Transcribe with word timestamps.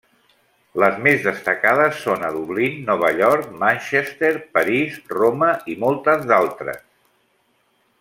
Les 0.83 0.95
més 1.07 1.25
destacades 1.27 1.99
són 2.05 2.25
a 2.29 2.31
Dublín, 2.39 2.81
Nova 2.89 3.13
York, 3.21 3.53
Manchester, 3.67 4.35
París, 4.59 4.99
Roma 5.17 5.55
i 5.75 5.81
moltes 5.87 6.29
d'altres. 6.35 6.85